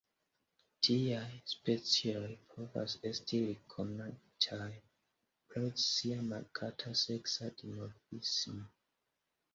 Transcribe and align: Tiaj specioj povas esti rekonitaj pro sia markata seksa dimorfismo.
Tiaj 0.85 1.33
specioj 1.51 2.29
povas 2.53 2.95
esti 3.11 3.41
rekonitaj 3.43 4.71
pro 5.53 5.65
sia 5.85 6.27
markata 6.33 6.97
seksa 7.03 7.55
dimorfismo. 7.61 8.67